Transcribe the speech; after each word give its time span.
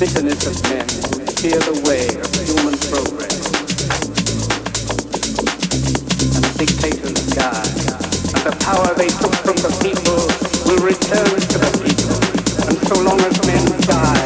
bitterness 0.00 0.46
of 0.46 0.56
men 0.70 0.88
steer 1.28 1.60
the 1.60 1.76
way 1.84 2.08
of 2.08 2.32
human 2.40 2.72
progress. 2.88 3.52
And 6.24 6.40
the 6.40 6.52
dictators 6.56 7.20
die, 7.36 7.68
and 8.32 8.42
the 8.48 8.56
power 8.64 8.94
they 8.96 9.12
took 9.20 9.36
from 9.44 9.60
the 9.60 9.68
people 9.84 10.24
will 10.64 10.80
return 10.80 11.36
to 11.36 11.58
the 11.60 11.72
people. 11.84 12.16
And 12.64 12.80
so 12.88 12.96
long 13.04 13.20
as 13.20 13.36
men 13.44 13.60
die, 13.84 14.19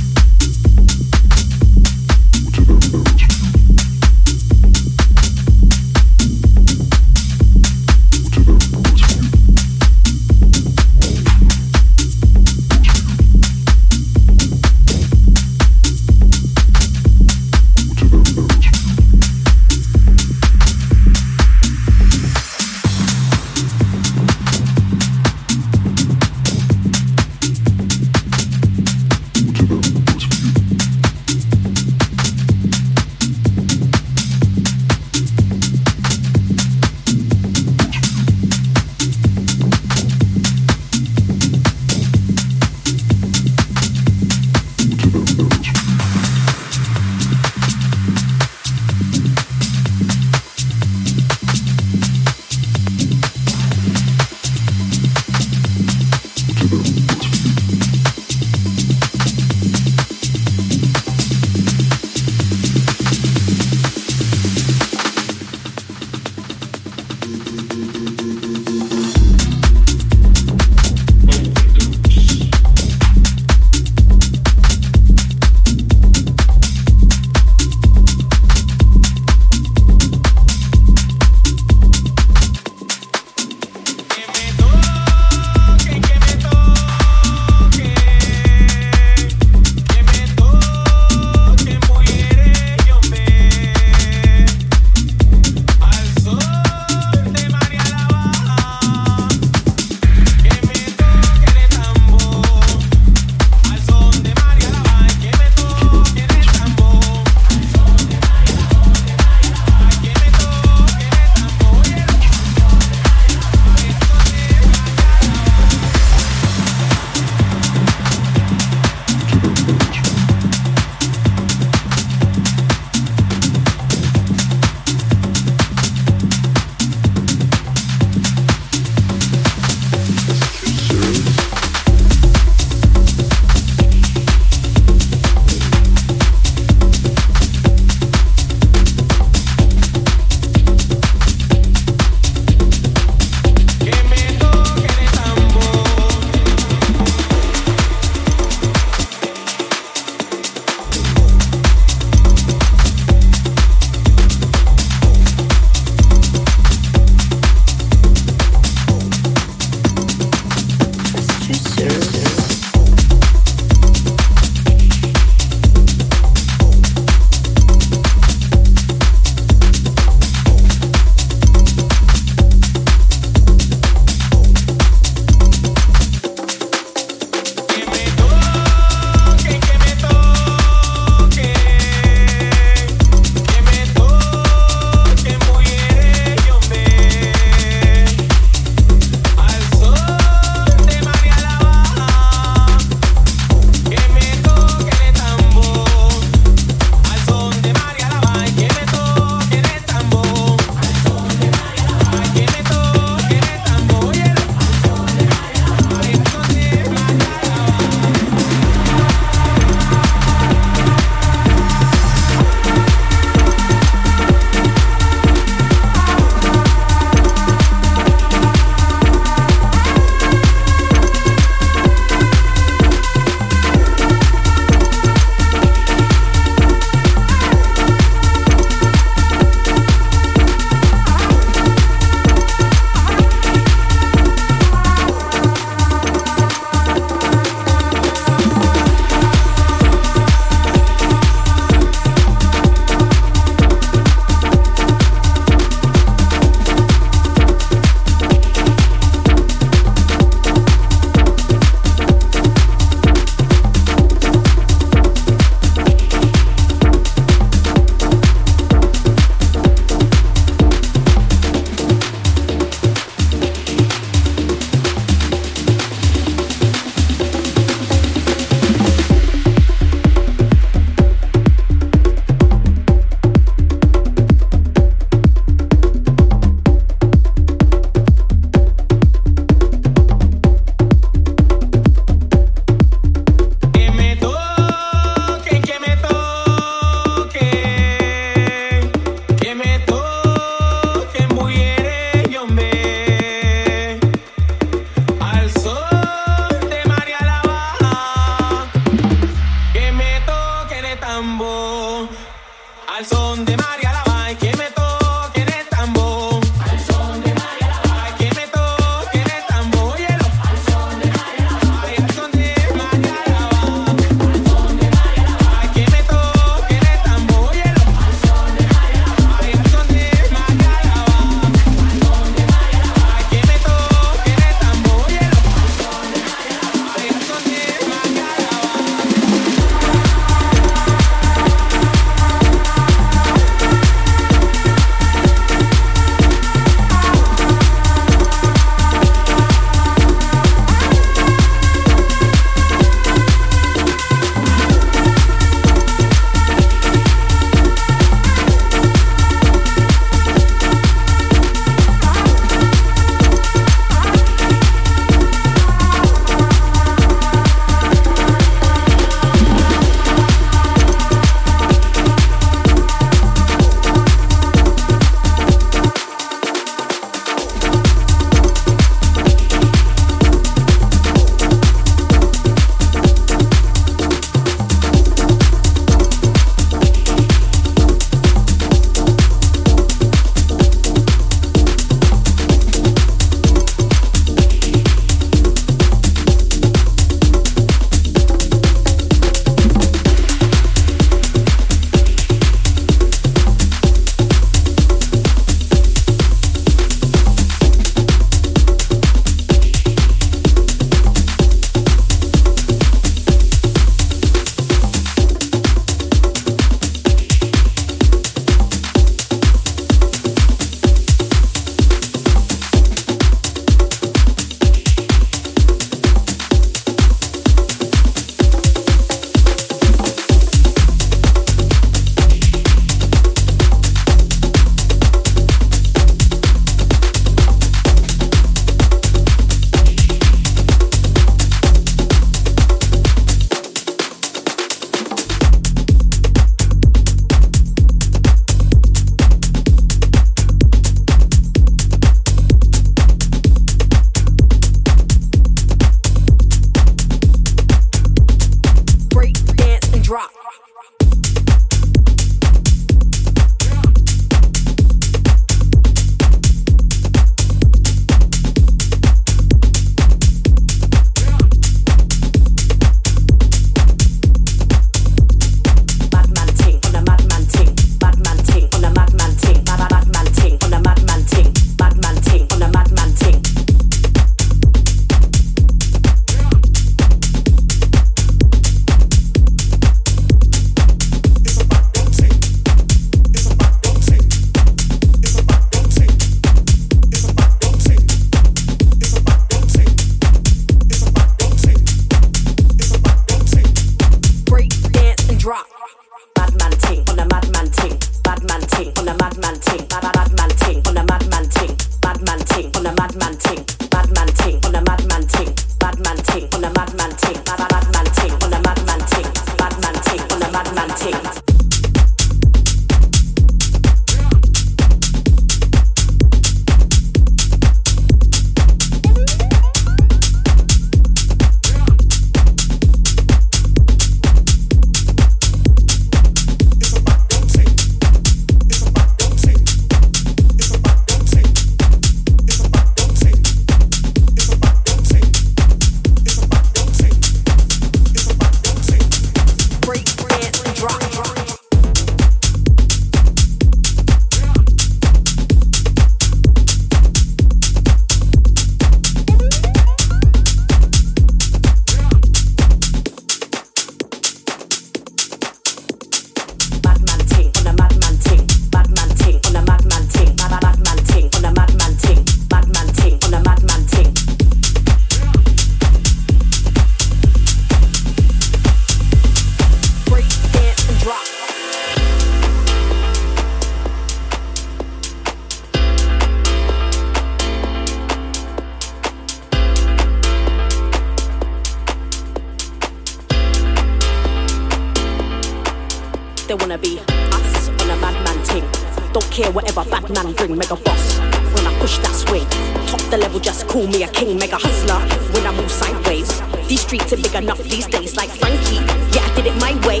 Don't 589.12 589.30
care 589.30 589.50
whatever 589.52 589.84
Badman, 589.84 590.32
bring, 590.32 590.56
mega 590.56 590.74
boss. 590.74 591.18
When 591.52 591.66
I 591.66 591.78
push 591.80 591.98
that 591.98 592.16
swing, 592.16 592.48
top 592.88 593.00
the 593.10 593.18
level, 593.18 593.40
just 593.40 593.68
call 593.68 593.86
me 593.86 594.04
a 594.04 594.08
king, 594.08 594.38
mega 594.38 594.56
hustler. 594.56 595.00
When 595.36 595.46
I 595.46 595.52
move 595.52 595.70
sideways, 595.70 596.40
these 596.66 596.80
streets 596.80 597.12
are 597.12 597.20
big 597.20 597.34
enough 597.34 597.62
these 597.62 597.86
days, 597.86 598.16
like 598.16 598.30
Frankie. 598.30 598.80
Yeah, 599.12 599.20
I 599.20 599.32
did 599.36 599.52
it 599.52 599.56
my 599.60 599.76
way. 599.86 600.00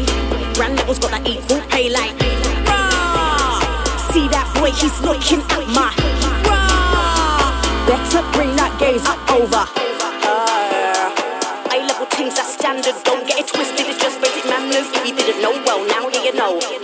Grand 0.54 0.76
levels 0.76 0.98
got 0.98 1.10
that 1.10 1.28
equal 1.28 1.60
pay, 1.68 1.92
like. 1.92 2.16
Rah! 2.64 3.60
See 4.16 4.32
that 4.32 4.48
boy, 4.56 4.72
he's 4.72 4.96
looking 5.04 5.44
at 5.44 5.68
my. 5.76 5.92
Rah! 6.48 7.52
Better 7.84 8.24
bring 8.32 8.56
that 8.56 8.72
gaze 8.80 9.04
up 9.04 9.20
over. 9.28 9.68
Uh, 10.24 11.12
I 11.68 11.84
level 11.84 12.06
things 12.16 12.36
that 12.40 12.48
standard, 12.48 12.96
don't 13.04 13.28
get 13.28 13.40
it 13.40 13.48
twisted, 13.48 13.92
it's 13.92 14.00
just 14.00 14.16
basic 14.24 14.48
manners. 14.48 14.88
If 14.96 15.04
you 15.04 15.12
didn't 15.14 15.42
know, 15.42 15.52
well, 15.68 15.84
now 15.84 16.08
you 16.08 16.32
know. 16.32 16.81